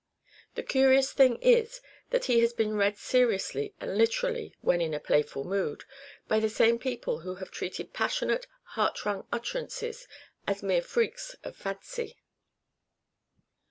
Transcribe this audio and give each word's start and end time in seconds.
The 0.55 0.63
curious 0.63 1.11
thing 1.13 1.35
is 1.43 1.79
that 2.09 2.25
he 2.25 2.39
has 2.39 2.53
been 2.53 2.75
read 2.75 2.97
seriously 2.97 3.75
and 3.79 3.95
literally 3.95 4.55
when 4.59 4.81
in 4.81 4.95
a 4.95 4.99
playful 4.99 5.43
mood, 5.43 5.83
by 6.27 6.39
the 6.39 6.49
same 6.49 6.79
people 6.79 7.19
who 7.19 7.35
have 7.35 7.51
treated 7.51 7.93
passionate, 7.93 8.47
heart 8.63 9.05
wrung 9.05 9.27
utterances 9.31 10.07
as 10.47 10.63
mere 10.63 10.81
freaks 10.81 11.35
of 11.43 11.55
fancy. 11.55 12.17